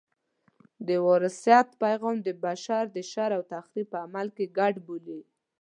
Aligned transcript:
د 0.87 0.89
وراثت 1.07 1.67
پیغام 1.83 2.15
د 2.23 2.29
بشر 2.45 2.83
د 2.95 2.97
شر 3.11 3.29
او 3.37 3.43
تخریب 3.53 3.87
په 3.93 3.97
عمل 4.05 4.27
کې 4.35 4.45
ګډ 4.57 4.73
بولي. 4.85 5.21